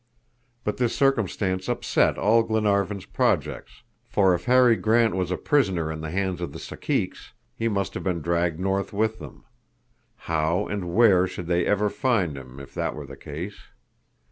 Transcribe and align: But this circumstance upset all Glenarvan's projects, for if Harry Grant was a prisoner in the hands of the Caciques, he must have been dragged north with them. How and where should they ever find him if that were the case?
But 0.63 0.77
this 0.77 0.95
circumstance 0.95 1.69
upset 1.69 2.17
all 2.17 2.41
Glenarvan's 2.41 3.05
projects, 3.05 3.83
for 4.09 4.33
if 4.33 4.45
Harry 4.45 4.75
Grant 4.75 5.13
was 5.15 5.29
a 5.29 5.37
prisoner 5.37 5.91
in 5.91 6.01
the 6.01 6.09
hands 6.09 6.41
of 6.41 6.53
the 6.53 6.57
Caciques, 6.59 7.33
he 7.53 7.67
must 7.67 7.93
have 7.93 8.01
been 8.03 8.19
dragged 8.23 8.59
north 8.59 8.93
with 8.93 9.19
them. 9.19 9.43
How 10.25 10.65
and 10.65 10.95
where 10.95 11.27
should 11.27 11.45
they 11.45 11.67
ever 11.67 11.87
find 11.87 12.35
him 12.35 12.59
if 12.59 12.73
that 12.73 12.95
were 12.95 13.05
the 13.05 13.15
case? 13.15 13.59